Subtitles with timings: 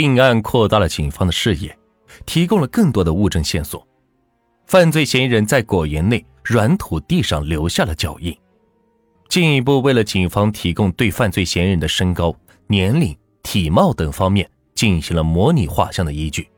[0.00, 1.78] 并案扩大了警方的视野，
[2.24, 3.86] 提供了更多的物证线索。
[4.64, 8.34] 犯罪嫌疑人在果园内软土地上留下了脚印，
[9.28, 12.34] 进一步为了警方提供对犯罪嫌疑人的身高、
[12.66, 16.48] 年龄、体貌等方面进行了模拟画像的依据。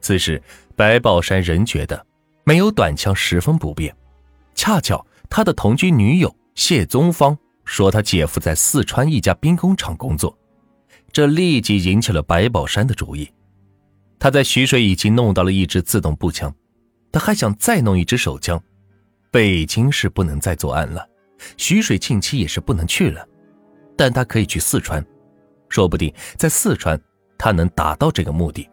[0.00, 0.42] 此时，
[0.74, 2.06] 白宝山仍觉得
[2.44, 3.94] 没有短枪十分不便，
[4.54, 7.36] 恰巧他的同居女友谢宗芳
[7.66, 10.34] 说他姐夫在四川一家兵工厂工作，
[11.12, 13.30] 这立即引起了白宝山的注意。
[14.18, 16.52] 他在徐水已经弄到了一支自动步枪。
[17.10, 18.58] 他还想再弄一支手枪，
[19.30, 21.06] 北京是不能再作案了，
[21.58, 23.22] 徐水近期也是不能去了，
[23.98, 25.04] 但他可以去四川，
[25.68, 26.98] 说不定在四川
[27.36, 28.66] 他能达到这个目的。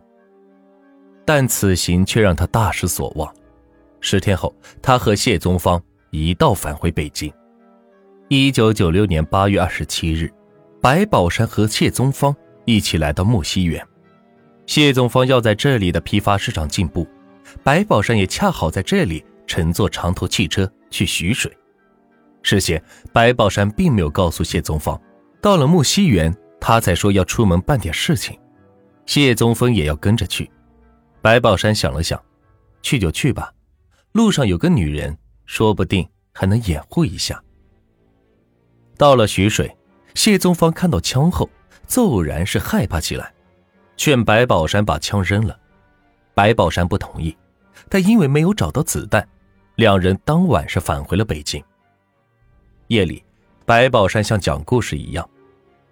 [1.25, 3.29] 但此行却让他大失所望。
[3.99, 7.29] 十天后，他和谢宗芳一道返回北京。
[8.29, 10.31] 一九九六年八月二十七日，
[10.81, 12.33] 白宝山和谢宗芳
[12.65, 13.85] 一起来到木樨园，
[14.65, 17.05] 谢宗芳要在这里的批发市场进步。
[17.63, 21.51] 白宝山也恰好在这里乘坐长途汽车去徐水。
[22.43, 24.99] 事先，白宝山并没有告诉谢宗芳，
[25.41, 28.39] 到了木樨园，他才说要出门办点事情。
[29.05, 30.49] 谢宗峰也要跟着去。
[31.21, 32.23] 白宝山想了想，
[32.81, 33.51] 去就去吧，
[34.13, 37.43] 路上有个女人，说不定还能掩护一下。
[38.95, 39.75] 到了徐水，
[40.15, 41.49] 谢宗芳看到枪后，
[41.87, 43.31] 骤然是害怕起来，
[43.95, 45.57] 劝白宝山把枪扔了。
[46.33, 47.35] 白宝山不同意，
[47.89, 49.27] 但因为没有找到子弹，
[49.75, 51.63] 两人当晚是返回了北京。
[52.87, 53.23] 夜里，
[53.65, 55.29] 白宝山像讲故事一样，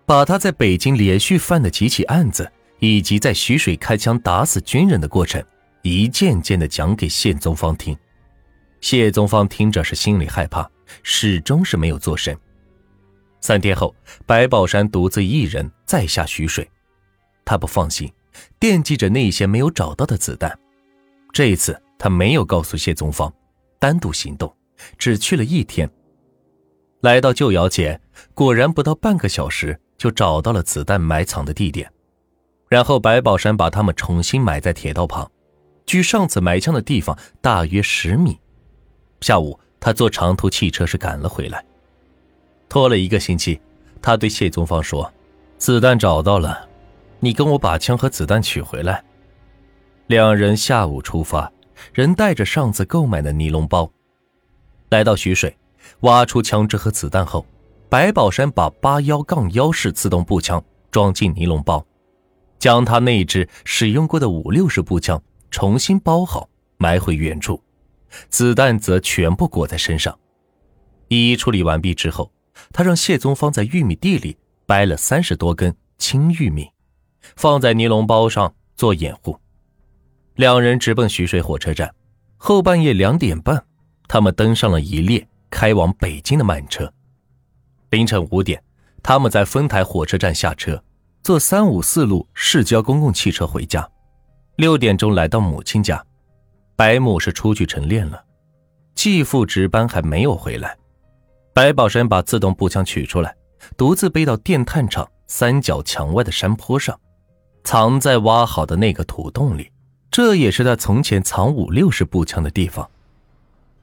[0.06, 5.44] 把他在北京连续犯的几起案子，以及在徐水开枪打死军人的过程，
[5.84, 7.98] 一件件的讲给谢宗芳听。
[8.80, 10.70] 谢宗芳听着是心里害怕，
[11.04, 12.36] 始终是没有做声。
[13.48, 13.96] 三天后，
[14.26, 16.70] 白宝山独自一人再下徐水，
[17.46, 18.12] 他不放心。
[18.60, 20.60] 惦记着那些没有找到的子弹，
[21.32, 23.34] 这一次他没有告诉谢宗芳，
[23.80, 24.54] 单独行动，
[24.98, 25.90] 只去了一天。
[27.00, 28.02] 来到旧窑前，
[28.34, 31.90] 果然不到半个小时就找到了子弹埋藏的地点，
[32.68, 35.32] 然后白宝山把他们重新埋在铁道旁，
[35.86, 38.38] 距上次埋枪的地方大约十米。
[39.22, 41.64] 下午，他坐长途汽车是赶了回来，
[42.70, 43.60] 拖了一个星期，
[44.02, 45.12] 他对谢宗芳说
[45.58, 46.68] ：“子弹找到了。”
[47.20, 49.04] 你跟我把枪和子弹取回来。
[50.06, 51.52] 两人下午出发，
[51.92, 53.92] 人带着上次购买的尼龙包，
[54.90, 55.58] 来到徐水，
[56.02, 57.44] 挖出枪支和子弹后，
[57.90, 61.84] 白宝山把八幺杠幺式自动步枪装进尼龙包，
[62.60, 66.48] 将他那支使用过的五六式步枪重新包好，
[66.78, 67.60] 埋回原处，
[68.30, 70.18] 子弹则全部裹在身上。
[71.08, 72.32] 一一处理完毕之后，
[72.72, 76.70] 他让谢宗芳在玉米地里掰了三十多根青玉米。
[77.36, 79.38] 放在尼龙包上做掩护，
[80.36, 81.94] 两人直奔徐水火车站。
[82.38, 83.62] 后半夜两点半，
[84.08, 86.92] 他们登上了一列开往北京的慢车。
[87.90, 88.64] 凌晨五点，
[89.04, 90.82] 他们在丰台火车站下车，
[91.22, 93.88] 坐三五四路市郊公共汽车回家。
[94.56, 96.02] 六点钟来到母亲家，
[96.76, 98.24] 白母是出去晨练了，
[98.96, 100.78] 继父值班还没有回来。
[101.58, 103.36] 白宝山把自动步枪取出来，
[103.76, 106.96] 独自背到电炭厂三角墙外的山坡上。
[107.64, 109.72] 藏在挖好的那个土洞里，
[110.12, 112.88] 这也是他从前藏五六式步枪的地方。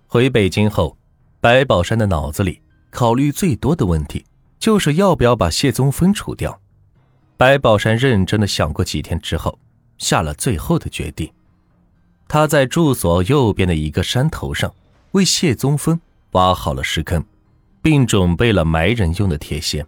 [0.06, 0.96] 回北京后，
[1.40, 4.24] 白宝山的脑子里考虑最多的问题
[4.60, 6.56] 就是要不要把谢宗峰除掉。
[7.36, 9.58] 白宝山认真的想过几天之后，
[9.98, 11.28] 下了最后的决定。
[12.28, 14.72] 他在住所右边的一个山头上，
[15.10, 17.24] 为谢宗峰挖好了石坑，
[17.84, 19.84] 并准备了埋人用的铁锨。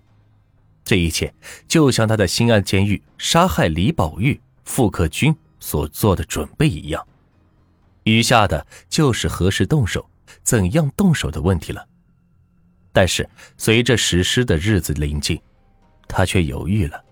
[0.85, 1.33] 这一切
[1.67, 7.03] 就像他在新安监狱杀害李宝玉、傅克军所做的准备一样，
[8.05, 10.07] 余下的就是何时动手、
[10.43, 11.87] 怎样动手的问题了。
[12.93, 13.27] 但是
[13.57, 15.41] 随着实施的日子临近，
[16.07, 17.03] 他却犹豫了。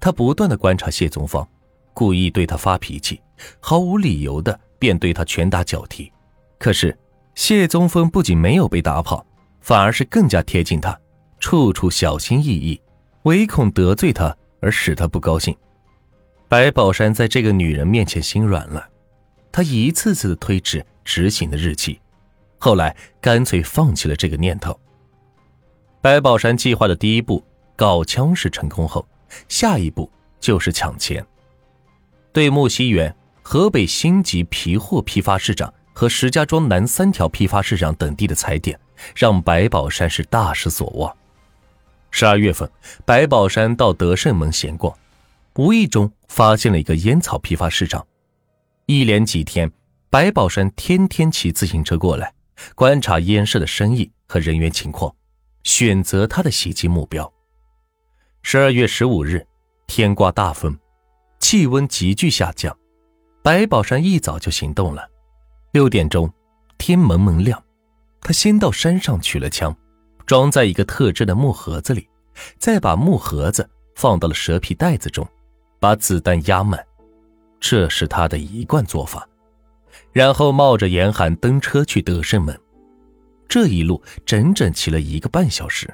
[0.00, 1.48] 他不断的观察谢宗芳，
[1.94, 3.20] 故意对他发脾气，
[3.60, 6.12] 毫无理由的便对他拳打脚踢。
[6.58, 6.98] 可是
[7.36, 9.24] 谢宗峰不仅没有被打跑，
[9.66, 10.96] 反而是更加贴近他，
[11.40, 12.80] 处处小心翼翼。
[13.24, 15.56] 唯恐得罪他而使他不高兴，
[16.46, 18.88] 白宝山在这个女人面前心软了，
[19.50, 22.00] 他一次次的推迟执行的日期，
[22.58, 24.78] 后来干脆放弃了这个念头。
[26.00, 27.42] 白宝山计划的第一步
[27.74, 29.04] 搞枪是成功后，
[29.48, 30.08] 下一步
[30.38, 31.26] 就是抢钱。
[32.32, 38.78] 对木樨园、河北新集皮货批发市场和石家庄南三条批发市场等地的踩点，
[39.14, 41.14] 让白宝山是大失所望。
[42.10, 42.70] 十二月份，
[43.04, 44.96] 白宝山到德胜门闲逛，
[45.56, 48.06] 无意中发现了一个烟草批发市场。
[48.86, 49.70] 一连几天，
[50.08, 52.32] 白宝山天天骑自行车过来，
[52.74, 55.14] 观察烟市的生意和人员情况，
[55.64, 57.30] 选择他的袭击目标。
[58.42, 59.44] 十二月十五日，
[59.86, 60.78] 天刮大风，
[61.40, 62.74] 气温急剧下降。
[63.42, 65.08] 白宝山一早就行动了。
[65.72, 66.32] 六点钟，
[66.78, 67.62] 天蒙蒙亮，
[68.26, 69.72] 他先到山上取了枪，
[70.26, 72.08] 装在一个特制的木盒子里，
[72.58, 75.24] 再把木盒子放到了蛇皮袋子中，
[75.78, 76.84] 把子弹压满。
[77.60, 79.24] 这是他的一贯做法。
[80.12, 82.60] 然后冒着严寒登车去德胜门。
[83.46, 85.88] 这一路整整骑了一个半小时。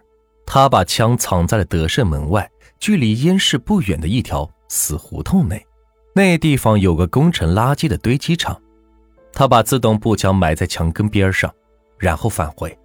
[0.47, 2.51] 他把枪藏在了德胜门外，
[2.81, 5.63] 距离烟市不远的一条死胡同内。
[6.15, 8.59] 那地方有个工程垃圾的堆积场。
[9.35, 11.55] 他把自动步枪埋在墙根边上，
[12.03, 12.77] 然后返回。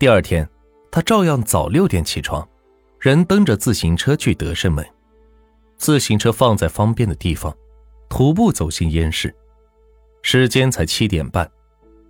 [0.00, 0.46] 第二天，
[0.90, 2.46] 他照样早六点起床，
[2.98, 4.84] 人蹬着自行车去德胜门。
[5.76, 7.56] 自行车放在方便的地方，
[8.08, 9.32] 徒步走进烟市。
[10.22, 11.48] 时间才七点半，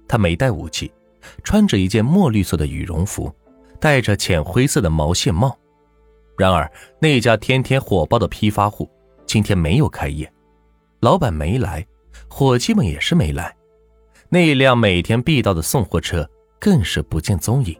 [0.08, 0.90] 他没带武器，
[1.44, 3.30] 穿着一件墨绿色的羽绒服。
[3.78, 5.58] 戴着浅灰色的毛线帽，
[6.38, 8.88] 然而那家天天火爆的批发户
[9.26, 10.32] 今天没有开业，
[11.00, 11.84] 老板没来，
[12.28, 13.54] 伙计们也是没来，
[14.34, 16.26] 那辆每天必到的送货车
[16.58, 17.78] 更是不见踪影。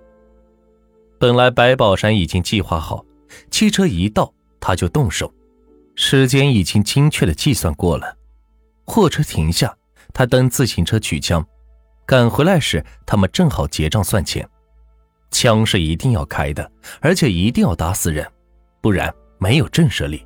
[1.19, 3.03] 本来白宝山已经计划好，
[3.51, 5.33] 汽车一到他就动手，
[5.95, 8.15] 时间已经精确的计算过了。
[8.85, 9.75] 货车停下，
[10.13, 11.43] 他蹬自行车取枪，
[12.05, 14.47] 赶回来时他们正好结账算钱。
[15.31, 16.71] 枪是一定要开的，
[17.01, 18.31] 而且一定要打死人，
[18.83, 20.23] 不然没有震慑力。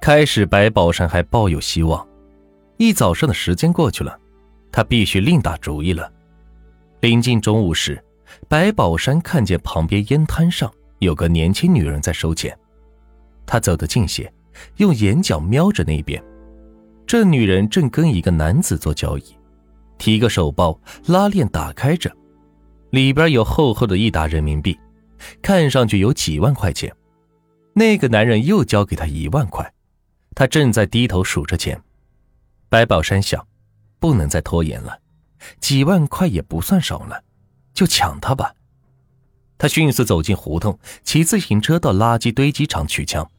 [0.00, 2.08] 开始，白宝山还抱有希望。
[2.78, 4.18] 一早上的时间过去了，
[4.72, 6.10] 他必须另打主意了。
[7.00, 8.02] 临近中午时，
[8.48, 12.56] 白宝山看见旁边烟摊上有个年轻女人在收钱，
[13.46, 14.32] 他走得近些，
[14.76, 16.22] 用眼角瞄着那边。
[17.06, 19.24] 这女人正跟一个男子做交易，
[19.98, 22.10] 提个手包，拉链打开着。
[22.90, 24.78] 里边有厚厚的一沓人民币，
[25.42, 26.92] 看上去有几万块钱。
[27.72, 29.72] 那个男人又交给他一万块，
[30.34, 31.80] 他正在低头数着钱。
[32.68, 33.44] 白宝山想，
[34.00, 34.98] 不能再拖延了，
[35.60, 37.22] 几万块也不算少了，
[37.72, 38.52] 就抢他吧。
[39.56, 43.30] 他迅速走进胡同，骑自行车到垃圾堆积场取枪，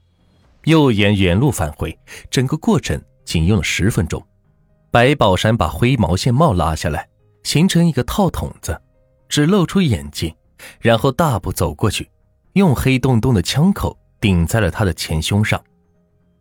[0.66, 1.98] 又沿原路返回，
[2.30, 4.24] 整个过程仅用了十分钟。
[4.92, 7.10] 白宝山把灰毛线帽拉下来，
[7.44, 8.80] 形成一个套筒子。
[9.28, 10.36] 只露出眼睛，
[10.82, 12.12] 然后大步走过去，
[12.54, 15.64] 用黑洞洞的枪口顶在了他的前胸上。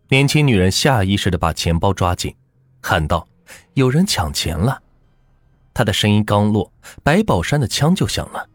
[0.09, 2.35] 年轻女人下意识地把钱包抓紧，
[2.83, 3.25] 喊道
[3.75, 4.83] ：“有人抢钱了！”
[5.73, 8.49] 他的声音刚落，白宝山的枪就响了。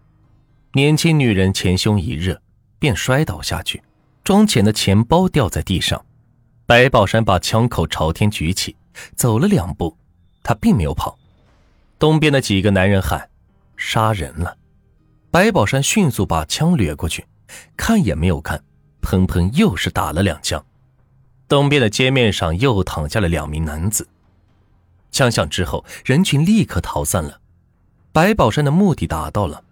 [0.73, 2.41] 年轻女人前胸一热，
[2.77, 3.81] 便摔倒下去，
[4.23, 6.05] 装钱的钱包掉在地上。
[6.65, 8.75] 白宝山把枪口朝天举起，
[9.15, 9.97] 走了两步，
[10.43, 11.17] 他并没有跑。
[11.97, 13.29] 东边的几个男人喊。
[13.77, 14.57] 杀人了！
[15.29, 17.25] 白宝山迅速把枪掠过去，
[17.75, 18.63] 看也没有看，
[19.01, 20.65] 砰砰又是打了两枪。
[21.49, 24.07] 东边的街面上又躺下了两名男子。
[25.15, 27.39] 枪响之后，人群立刻逃散了。
[28.11, 29.63] 白宝山的目的达到了，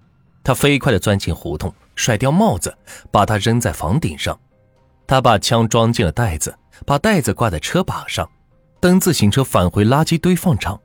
[0.42, 2.74] 他飞快地钻进胡同，甩掉帽子，
[3.12, 4.40] 把它扔在房顶上。
[5.06, 8.26] 他把枪装进了袋子，把袋子挂在车把上，
[8.80, 10.80] 蹬自行车返回垃圾堆放场。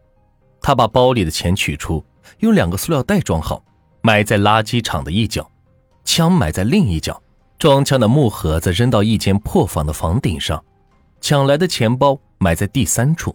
[0.61, 2.05] 他把包里的钱取出。
[2.41, 3.63] 用两个塑料袋装好，
[4.03, 5.49] 埋在垃圾场的一角，
[6.05, 7.23] 枪埋在另一角，
[7.61, 10.63] 装枪的木盒子扔到一间破房的房顶上，
[11.21, 13.35] 抢来的钱包埋在第三处，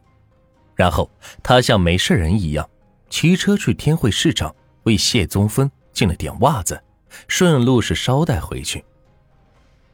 [0.76, 1.10] 然后
[1.42, 2.70] 他像没事人一样，
[3.10, 6.82] 骑车去天汇市场为谢宗芬进了点袜子，
[7.28, 8.84] 顺路是捎带回去。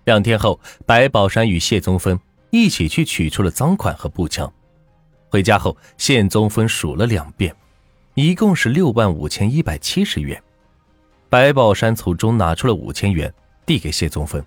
[0.06, 2.20] 两天后，白宝山与谢宗芬
[2.50, 4.52] 一起去取出了赃款和步枪，
[5.30, 7.56] 回家后，谢宗芬数了两遍。
[8.16, 10.42] 一共是六万五千一百七十元，
[11.30, 13.32] 白宝山从中拿出了五千元，
[13.66, 14.44] 递给谢宗芬。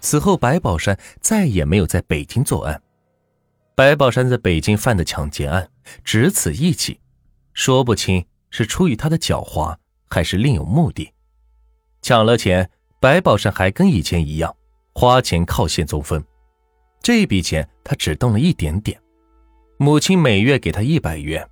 [0.00, 2.80] 此后，白宝山再也没有在北京作案。
[3.76, 5.68] 白宝山在北京犯的抢劫案
[6.02, 6.98] 只此一起，
[7.52, 9.76] 说不清是出于他的狡猾，
[10.08, 11.12] 还是另有目的。
[12.00, 14.56] 抢了钱，白宝山还跟以前一样，
[14.94, 16.24] 花钱靠谢宗分。
[17.02, 18.98] 这笔钱他只动了一点点，
[19.76, 21.46] 母亲每月给他一百元，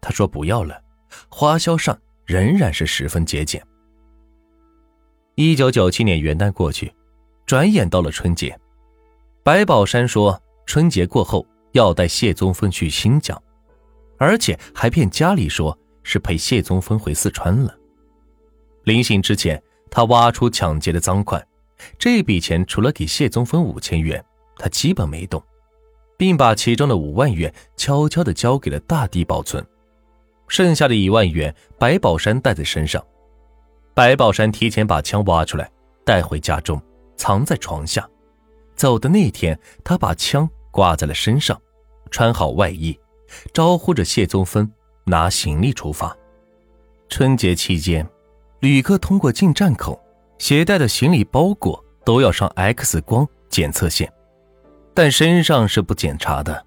[0.00, 0.80] 他说不要了。
[1.28, 3.60] 花销上仍然是十分节俭。
[5.34, 6.94] 一九九七年元旦过去，
[7.44, 8.56] 转眼到了春节。
[9.42, 11.44] 白宝山说，春节过后
[11.76, 13.40] 要带谢宗芬去新疆，
[14.18, 17.76] 而且还骗家里说是陪谢宗芬回四川了。
[18.84, 21.46] 临行之前，他挖出抢劫的赃款，
[21.98, 24.24] 这笔钱除了给谢宗芬五千元，
[24.56, 25.42] 他基本没动，
[26.16, 29.64] 并把其中的五万元悄悄地交给了大地保存，
[30.48, 33.04] 剩下的一万元白宝山带在身上。
[33.92, 35.70] 白宝山提前把枪挖出来，
[36.04, 36.80] 带回家中，
[37.16, 38.08] 藏在床下。
[38.74, 41.60] 走的那天，他把枪挂在了身上，
[42.10, 42.98] 穿好外衣，
[43.52, 44.70] 招呼着谢宗芬
[45.04, 46.16] 拿行李出发。
[47.08, 48.06] 春节期间，
[48.60, 50.00] 旅客通过进站口
[50.38, 54.12] 携带的行李包裹都要上 X 光检测线。
[54.92, 56.64] 但身上是不检查的，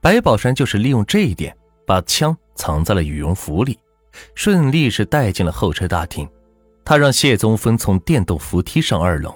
[0.00, 1.56] 白宝山就是利用这一点，
[1.86, 3.78] 把枪藏在了羽绒服里，
[4.34, 6.28] 顺利是带进了候车大厅。
[6.84, 9.34] 他让谢宗芬从电动扶梯上二楼，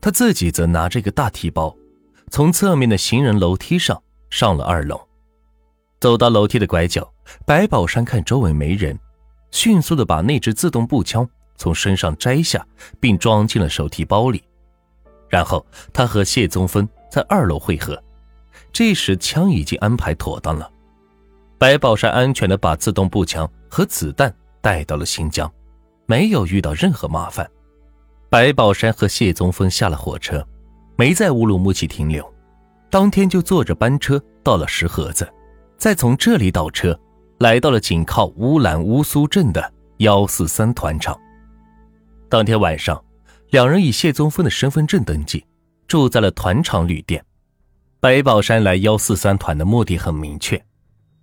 [0.00, 1.76] 他自己则拿着一个大提包，
[2.30, 5.00] 从侧面的行人楼梯上上了二楼。
[6.00, 7.10] 走到楼梯的拐角，
[7.46, 8.98] 白宝山看周围没人，
[9.50, 12.64] 迅速的把那支自动步枪从身上摘下，
[13.00, 14.42] 并装进了手提包里。
[15.28, 18.00] 然后他和谢宗芬在二楼会合，
[18.72, 20.70] 这时枪已经安排妥当了。
[21.58, 25.50] 白宝山安全的把自动步枪和子弹带到了新疆，
[26.04, 27.50] 没有遇到任何麻烦。
[28.28, 30.46] 白宝山和谢宗峰下了火车，
[30.96, 32.30] 没在乌鲁木齐停留，
[32.90, 35.30] 当天就坐着班车到了石河子，
[35.76, 36.98] 再从这里倒车，
[37.38, 41.18] 来到了紧靠乌兰乌苏镇的幺四三团场。
[42.28, 43.02] 当天晚上。
[43.50, 45.46] 两人以谢宗峰的身份证登记，
[45.86, 47.24] 住在了团场旅店。
[48.00, 50.60] 白宝山来幺四三团的目的很明确，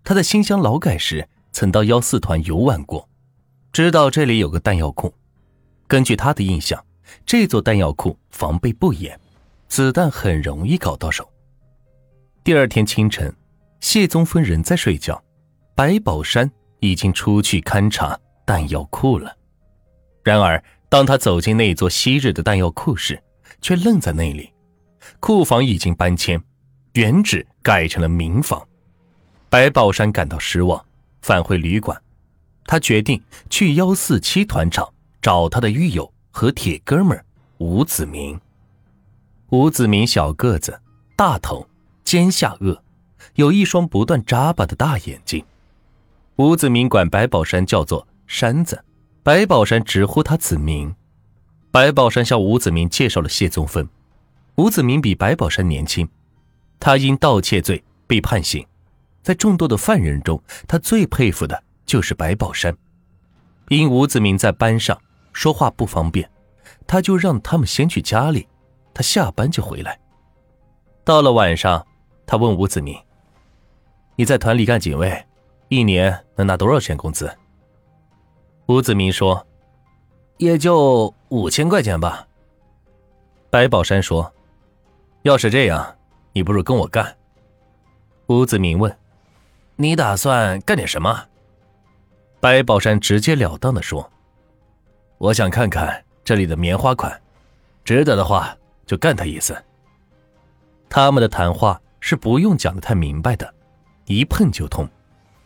[0.06, 3.08] 他在新乡劳改时曾到幺四团游玩过，
[3.74, 5.14] 知道这里有个弹药库。
[5.86, 6.82] 根据他的印象，
[7.26, 9.20] 这座弹药库防备不严，
[9.68, 11.30] 子弹很容易搞到手。
[12.44, 13.34] 第二天清晨，
[13.80, 15.24] 谢宗峰仍在睡觉，
[15.76, 19.36] 白宝山已经出去勘察弹药库了。
[20.24, 20.64] 然而。
[20.90, 23.20] 当他走进那座昔日的弹药库时，
[23.62, 24.54] 却愣在那里。
[25.20, 26.40] 库房已经搬迁，
[26.94, 28.64] 原址改成了民房。
[29.50, 30.86] 白宝山感到失望，
[31.24, 32.00] 返回旅馆。
[32.68, 33.20] 他决定
[33.50, 34.88] 去幺四七团场
[35.20, 37.20] 找他的狱友和铁哥们
[37.58, 38.40] 吴子明。
[39.50, 40.80] 吴子明小个子，
[41.16, 41.68] 大头，
[42.14, 42.78] 尖下颚，
[43.34, 45.44] 有一双不断眨巴的大眼睛。
[46.36, 48.86] 吴子明管白宝山叫做山子。
[49.24, 50.94] 白宝山直呼他子明。
[51.72, 53.90] 白宝山向吴子明介绍了谢宗芬。
[54.58, 56.08] 吴子明比白宝山年轻，
[56.80, 58.64] 他因盗窃罪被判刑。
[59.24, 62.78] 在众多的犯人中，他最佩服的就是白宝山。
[63.70, 64.96] 因吴子明在班上
[65.32, 66.30] 说话不方便，
[66.86, 68.48] 他就让他们先去家里，
[68.94, 70.00] 他下班就回来。
[71.04, 71.84] 到了晚上，
[72.26, 72.98] 他问吴子明
[74.16, 75.26] ：“你在团里干警卫，
[75.68, 77.32] 一年能拿多少钱工资？”
[78.68, 79.46] 吴子明说
[80.38, 82.28] ：“也就五千块钱吧。”
[83.52, 84.34] 白宝山说
[85.24, 85.96] ：“要是这样，
[86.32, 87.16] 你不如跟我干。”
[88.28, 88.98] 吴子明问
[89.76, 91.26] ：“你打算干点什么？”
[92.40, 94.10] 白宝山直截了当的说
[95.20, 97.22] ：“我想看看这里的棉花款，
[97.84, 99.56] 值得的话就干他一次。”
[100.90, 103.54] 他们的谈话是不用讲的太明白的，
[104.08, 104.86] 一碰就通，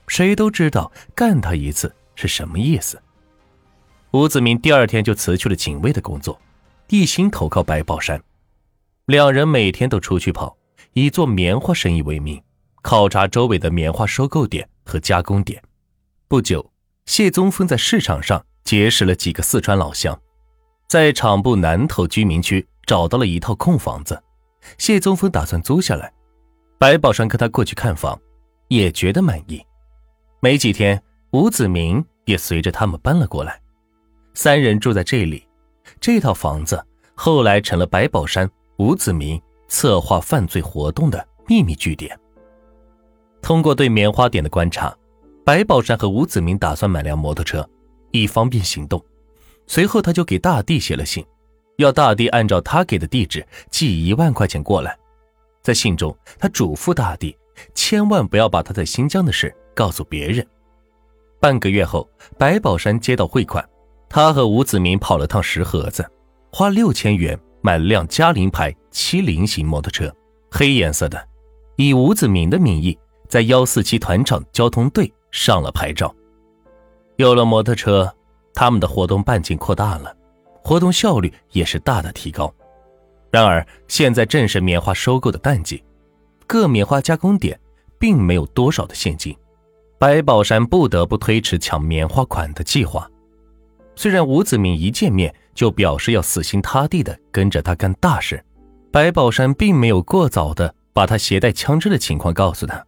[0.08, 3.00] 谁都知道干他一次是什么意思。
[4.10, 6.42] 吴子明第二天就辞去了警卫的工作，
[6.88, 8.20] 一心投靠白宝山。
[9.06, 10.58] 两人每天都出去跑，
[10.94, 12.42] 以做棉花生意为名，
[12.82, 15.62] 考察周围的棉花收购点和加工点。
[16.28, 16.72] 不久，
[17.06, 20.20] 谢宗峰在市场上结识了几个四川老乡，
[20.88, 24.20] 在厂部南头居民区找到了一套空房子，
[24.80, 26.12] 谢宗峰打算租下来。
[26.80, 28.20] 白宝山跟他过去看房，
[28.68, 29.60] 也觉得满意。
[30.40, 33.60] 没几天，吴子明也随着他们搬了过来。
[34.36, 35.44] 三人住在这里，
[36.00, 42.16] 这套房子后来成了白宝山、吴子明策划犯罪活动的秘密据点。
[43.42, 44.96] 通过对棉花点的观察，
[45.44, 47.68] 白宝山和吴子明打算买辆摩托车，
[48.12, 49.04] 以方便行动。
[49.66, 51.26] 随后，他就给大地写了信，
[51.78, 54.96] 要大地按照他给的地址寄一万块钱过来。
[55.68, 57.38] 在信中，他嘱咐大地
[57.76, 60.48] 千万不要把他在新疆的事告诉别人。
[61.42, 63.68] 半个月后，白宝山接到汇款。
[64.08, 66.10] 他和吴子明跑了趟石河子，
[66.54, 70.10] 花六千元买了辆嘉陵牌七零型摩托车，
[70.50, 71.22] 黑颜色的，
[71.76, 72.98] 以吴子明的名义
[73.28, 76.16] 在幺四七团场交通队上了牌照。
[77.18, 78.10] 有了摩托车，
[78.54, 80.16] 他们的活动半径扩大了，
[80.64, 82.56] 活动效率也是大大提高。
[83.30, 85.84] 然而，现在正是棉花收购的淡季，
[86.46, 87.60] 各棉花加工点
[88.00, 89.36] 并没有多少的现金，
[90.00, 93.10] 白宝山不得不推迟抢棉花款的计划。
[93.96, 98.44] 虽然吴子明一见面就表示要死心塌地的跟着他干大事，
[98.92, 102.86] 白宝山并没有过早的把他携带枪支的情况告诉他。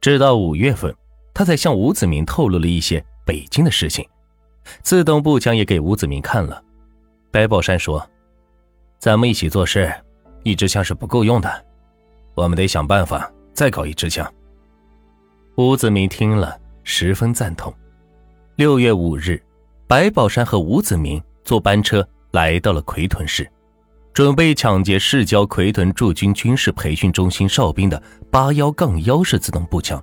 [0.00, 0.94] 直到五月份，
[1.32, 4.04] 他才向吴子明透露了一些北京的事情。
[4.82, 6.62] 自动步枪也给吴子明看了。
[7.30, 8.04] 白宝山说
[9.00, 9.90] ：“咱们一起做事，
[10.42, 11.50] 一支枪是不够用的，
[12.34, 14.30] 我们得想办法再搞一支枪。”
[15.56, 16.54] 吴子明听了，
[16.84, 17.72] 十分赞同。
[18.56, 19.42] 六月五日，
[19.86, 23.50] 白宝山和吴子明坐班车来到了奎屯市。
[24.12, 30.02] 准备抢劫市郊奎屯驻军军事培训中心哨兵的八幺杠幺式自动步枪，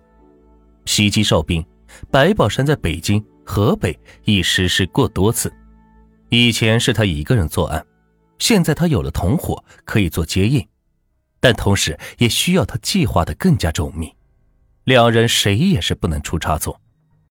[0.86, 1.64] 袭击哨兵。
[2.10, 5.54] 白宝山在北京、河北已实施过多次，
[6.30, 7.86] 以前是他一个人作案，
[8.40, 10.68] 现在他有了同伙可以做接应，
[11.40, 14.14] 但同时也需要他计划的更加周密，
[14.84, 16.82] 两人谁也是不能出差错。